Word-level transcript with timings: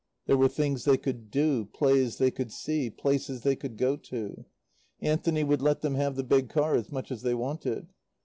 There 0.25 0.35
were 0.35 0.47
things 0.47 0.83
they 0.83 0.97
could 0.97 1.29
do, 1.29 1.65
plays 1.65 2.17
they 2.17 2.31
could 2.31 2.51
see, 2.51 2.89
places 2.89 3.41
they 3.41 3.55
could 3.55 3.77
go 3.77 3.97
to. 3.97 4.45
Anthony 4.99 5.43
would 5.43 5.61
let 5.61 5.81
them 5.81 5.93
have 5.93 6.15
the 6.15 6.23
big 6.23 6.49
car 6.49 6.73
as 6.73 6.91
much 6.91 7.11
as 7.11 7.21
they 7.21 7.35
wanted. 7.35 7.85